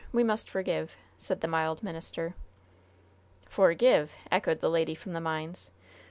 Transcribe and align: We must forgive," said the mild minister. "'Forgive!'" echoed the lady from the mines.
We 0.11 0.23
must 0.23 0.49
forgive," 0.49 0.95
said 1.19 1.41
the 1.41 1.47
mild 1.47 1.83
minister. 1.83 2.33
"'Forgive!'" 3.47 4.11
echoed 4.31 4.59
the 4.59 4.67
lady 4.67 4.95
from 4.95 5.13
the 5.13 5.21
mines. 5.21 5.69